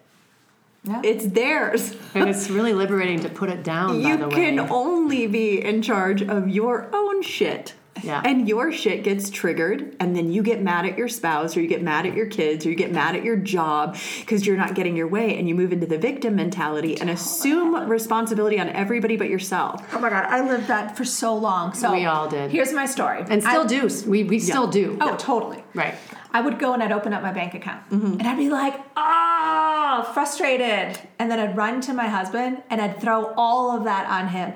[0.83, 1.01] Yeah.
[1.03, 1.95] It's theirs.
[2.15, 4.33] And it's really liberating to put it down, by You the way.
[4.35, 7.73] can only be in charge of your own shit.
[8.01, 8.21] Yeah.
[8.23, 11.67] And your shit gets triggered, and then you get mad at your spouse, or you
[11.67, 14.73] get mad at your kids, or you get mad at your job because you're not
[14.73, 19.17] getting your way, and you move into the victim mentality and assume responsibility on everybody
[19.17, 19.83] but yourself.
[19.93, 22.51] oh my god i lived that for so long so We all did.
[22.51, 23.89] here's my story and still I- do.
[24.07, 24.97] We, we still do.
[25.01, 25.95] oh totally Right.
[26.31, 30.09] I would go and I'd open up my bank account and I'd be like, ah,
[30.13, 30.99] frustrated.
[31.17, 34.53] And then I'd run to my husband and I'd throw all of that on him.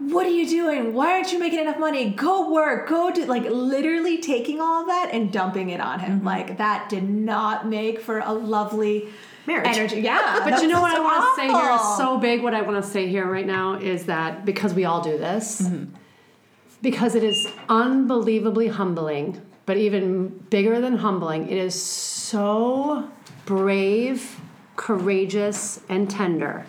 [0.00, 0.92] What are you doing?
[0.92, 2.10] Why aren't you making enough money?
[2.10, 2.88] Go work.
[2.88, 6.22] Go do like literally taking all of that and dumping it on him.
[6.24, 9.08] Like that did not make for a lovely
[9.46, 9.76] Marriage.
[9.76, 10.00] energy.
[10.00, 10.44] Yeah.
[10.50, 12.42] But you know what I want to say here is so big.
[12.42, 15.62] What I want to say here right now is that because we all do this,
[15.62, 15.94] Mm-hmm.
[16.82, 23.08] because it is unbelievably humbling, but even bigger than humbling, it is so
[23.46, 24.40] brave,
[24.76, 26.66] courageous, and tender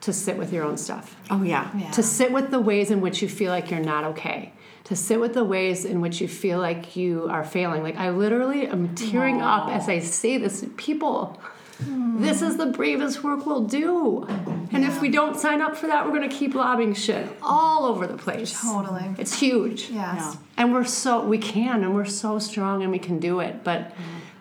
[0.00, 1.16] to sit with your own stuff.
[1.30, 1.70] Oh, yeah.
[1.76, 1.90] Yeah.
[1.92, 4.52] To sit with the ways in which you feel like you're not okay.
[4.84, 7.82] To sit with the ways in which you feel like you are failing.
[7.82, 10.64] Like I literally am tearing up as I say this.
[10.78, 11.38] People,
[11.80, 14.24] this is the bravest work we'll do.
[14.72, 18.06] And if we don't sign up for that, we're gonna keep lobbing shit all over
[18.06, 18.60] the place.
[18.60, 19.14] Totally.
[19.18, 19.88] It's huge.
[19.90, 20.36] Yes.
[20.56, 23.62] And we're so we can and we're so strong and we can do it.
[23.62, 23.92] But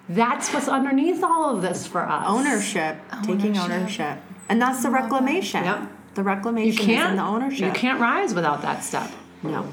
[0.10, 2.26] that's what's underneath all of this for us.
[2.28, 4.20] Ownership, taking ownership.
[4.50, 5.64] And that's the reclamation.
[5.64, 5.92] Yep.
[6.16, 7.68] The reclamation is can't in the ownership.
[7.68, 9.12] You can't rise without that step.
[9.44, 9.68] No.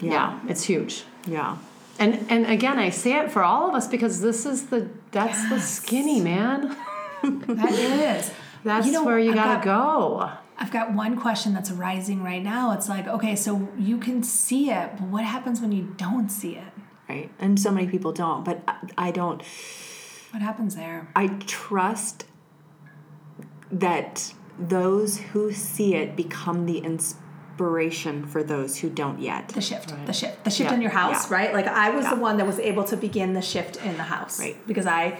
[0.00, 1.04] Yeah, it's huge.
[1.26, 1.58] Yeah.
[1.98, 5.48] And and again, I say it for all of us because this is the that's
[5.48, 6.76] the skinny man.
[7.24, 8.30] That is.
[8.64, 10.30] That's You know, where you gotta got- go.
[10.56, 12.72] I've got one question that's arising right now.
[12.72, 16.56] It's like, okay, so you can see it, but what happens when you don't see
[16.56, 16.72] it?
[17.08, 17.30] Right.
[17.40, 19.42] And so many people don't, but I, I don't.
[20.30, 21.08] What happens there?
[21.16, 22.24] I trust
[23.70, 29.48] that those who see it become the inspiration for those who don't yet.
[29.48, 30.76] The shift, the shift, the shift Yeah.
[30.76, 31.36] in your house, Yeah.
[31.36, 31.52] right?
[31.52, 34.38] Like I was the one that was able to begin the shift in the house,
[34.38, 34.56] Right.
[34.66, 35.18] Because I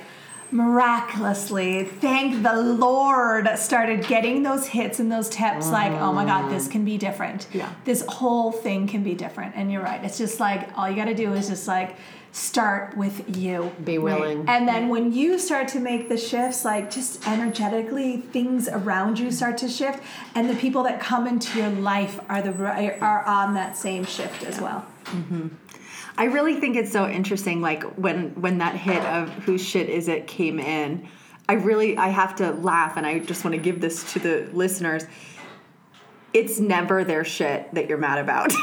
[0.55, 5.69] miraculously, thank the Lord, started getting those hits and those tips.
[5.69, 6.51] Like, oh my God, mm.
[6.51, 7.49] this can be different.
[7.53, 7.73] Yeah.
[7.85, 9.57] this whole thing can be different.
[9.57, 10.03] And you're right.
[10.05, 11.97] It's just like all you got to do is just like
[12.31, 13.73] start with you.
[13.85, 14.45] Be willing.
[14.49, 19.33] And then when you start to make the shifts, like just energetically, things around you
[19.33, 20.03] start to shift,
[20.35, 22.53] and the people that come into your life are the
[23.01, 24.87] are on that same shift as well.
[25.07, 25.49] Mm-hmm.
[26.17, 27.61] I really think it's so interesting.
[27.61, 31.09] Like when when that hit of whose shit is it came in,
[31.49, 34.49] I really I have to laugh, and I just want to give this to the
[34.53, 35.05] listeners.
[36.33, 38.53] It's never their shit that you're mad about.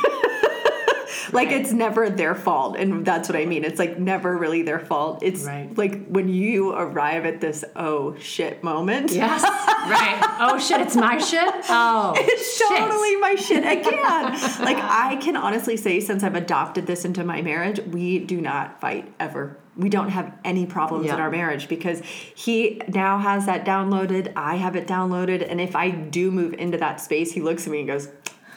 [1.33, 3.63] like it's never their fault, and that's what I mean.
[3.63, 5.23] It's like never really their fault.
[5.23, 5.75] It's Right.
[5.77, 9.11] like when you arrive at this oh shit moment.
[9.11, 9.41] Yes.
[9.43, 10.37] right.
[10.39, 11.53] Oh shit, it's my shit?
[11.69, 12.13] Oh.
[12.17, 12.67] It's shit.
[12.69, 14.31] totally my shit again.
[14.63, 18.79] like I can honestly say, since I've adopted this into my marriage, we do not
[18.79, 19.57] fight ever.
[19.77, 22.01] We don't have any problems in our marriage because
[22.35, 24.33] he now has that downloaded.
[24.35, 27.71] I have it downloaded, and if I do move into that space, he looks at
[27.71, 28.09] me and goes,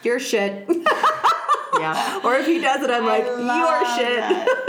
[0.03, 0.67] "Your shit,"
[1.79, 2.21] Yeah.
[2.23, 4.19] or if he does it, I'm like, "Your shit."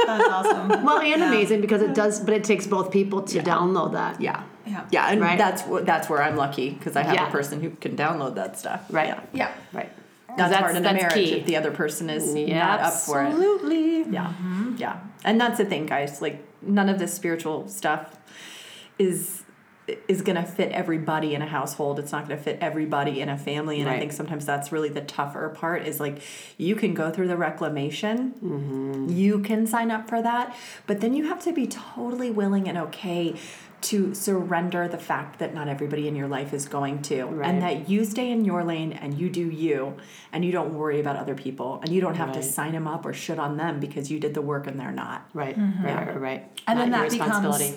[0.06, 0.84] That's awesome.
[0.84, 4.20] Well, and amazing because it does, but it takes both people to download that.
[4.20, 4.42] Yeah.
[4.66, 4.84] Yeah.
[4.90, 5.38] Yeah, and Right.
[5.38, 7.28] that's that's where I'm lucky because I have Yeah.
[7.28, 8.82] a person who can download that stuff.
[8.90, 9.08] Right.
[9.08, 9.20] Yeah.
[9.32, 9.50] Yeah.
[9.72, 9.90] Right.
[10.36, 11.32] That's, That's- part of the marriage key.
[11.34, 13.26] if the other person is Yeah, not up for it.
[13.28, 14.02] Absolutely.
[14.11, 14.74] Yeah, mm-hmm.
[14.76, 16.20] yeah, and that's the thing, guys.
[16.20, 18.16] Like none of this spiritual stuff
[18.98, 19.42] is
[20.09, 21.99] is gonna fit everybody in a household.
[21.99, 25.01] It's not gonna fit everybody in a family, and I think sometimes that's really the
[25.03, 25.87] tougher part.
[25.87, 26.20] Is like
[26.59, 29.09] you can go through the reclamation, Mm-hmm.
[29.11, 30.57] you can sign up for that,
[30.87, 33.34] but then you have to be totally willing and okay
[33.82, 37.49] to surrender the fact that not everybody in your life is going to Right.
[37.49, 39.95] and that you stay in your lane and you do you
[40.32, 43.05] and you don't worry about other people and you don't have to sign them up
[43.05, 45.57] or shit on them because you did the work and they're not Right.
[45.59, 45.84] Mm-hmm.
[45.84, 46.07] Right.
[46.09, 46.20] Right.
[46.20, 46.61] Right.
[46.66, 47.72] And then Not your that becomes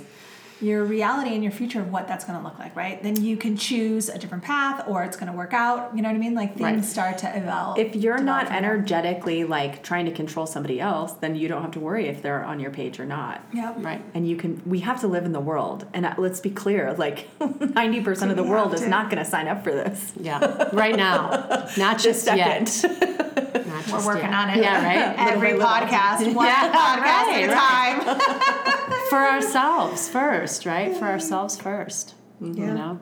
[0.62, 3.01] your reality and your future of what that's going to look like, right?
[3.01, 5.95] Then you can choose a different path or it's going to work out.
[5.95, 6.36] You know what I mean?
[6.36, 6.84] Like things Right.
[6.86, 7.78] start to evolve.
[7.80, 11.62] If you're not develop from energetically like trying to control somebody else, then you don't
[11.62, 13.41] have to worry if they're on your page or not.
[13.53, 13.76] Yep.
[13.80, 14.01] Right.
[14.14, 14.62] And you can.
[14.66, 17.28] We have to live in the world, and uh, let's be clear: like
[17.76, 20.12] ninety percent of the world have is not going to sign up for this.
[20.20, 20.70] Yeah.
[20.74, 21.68] Right now.
[21.78, 22.84] Not just yet.
[23.70, 24.34] Not We're working yet.
[24.34, 24.57] on it.
[24.57, 25.32] Yeah, right?
[25.32, 25.95] Every Little by little.
[25.97, 28.99] podcast, one Yeah, podcast right, at a time.
[29.10, 30.95] For ourselves first, right?
[30.95, 32.16] For ourselves first.
[32.41, 32.74] You Yeah.
[32.74, 32.99] know?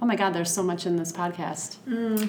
[0.00, 1.76] Oh my God, there's so much in this podcast.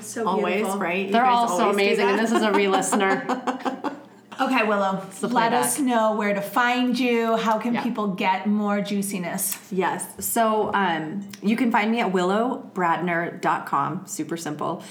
[0.03, 0.79] So Always beautiful.
[0.79, 1.05] right.
[1.07, 3.23] You They're all so amazing, and this is a re-listener.
[4.41, 5.03] Okay, Willow.
[5.21, 5.51] Let playback.
[5.65, 7.35] us know where to find you.
[7.35, 7.83] How can Yeah.
[7.83, 9.57] people get more juiciness?
[9.69, 10.05] Yes.
[10.19, 14.03] So um, you can find me at willowbradner.com.
[14.07, 14.81] Super simple.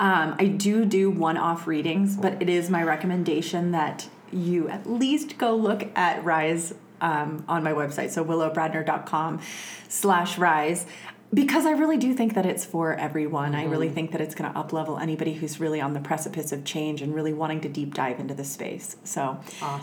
[0.00, 4.90] Um, I do do one off readings, but it is my recommendation that you at
[4.90, 8.10] least go look at Rise um, on my website.
[8.10, 9.40] So willowbradner.com
[9.88, 10.86] slash rise.
[11.34, 13.56] Because I really do think that it's for everyone.
[13.56, 16.64] I really think that it's going to uplevel anybody who's really on the precipice of
[16.64, 18.96] change and really wanting to deep dive into the space.
[19.02, 19.38] So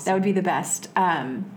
[0.06, 0.88] that would be the best.
[0.96, 1.52] Um,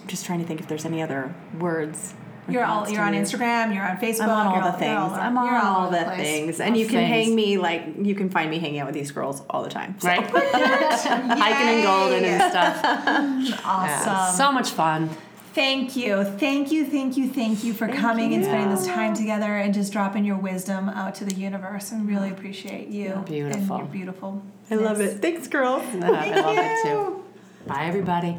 [0.00, 2.14] I'm just trying to think if there's any other words.
[2.48, 3.12] Or You're all you're on.
[3.14, 3.74] Instagram.
[3.74, 4.22] You're on Facebook.
[4.24, 4.94] I'm on all you're the you're things.
[4.98, 6.20] all- I'm on you're all, over the place.
[6.22, 7.08] things, and All you can things.
[7.26, 9.96] hang me like you can find me hanging out with these girls all the time.
[10.00, 10.08] So.
[10.08, 10.24] Right?
[10.30, 13.60] Hiking in Golden and stuff.
[13.64, 14.36] Awesome.
[14.36, 15.10] So much fun.
[15.54, 16.22] Thank you.
[16.24, 16.84] Thank you.
[16.84, 17.28] Thank you.
[17.30, 21.14] Thank you for coming and spending this time together and just dropping your wisdom out
[21.16, 21.92] to the universe.
[21.94, 23.22] I really appreciate you.
[23.26, 23.76] Beautiful.
[23.76, 24.42] And your beautiful.
[24.70, 25.22] I love it.
[25.22, 25.82] Thanks, girls.
[26.02, 27.24] I love it too.
[27.66, 28.36] Bye, everybody.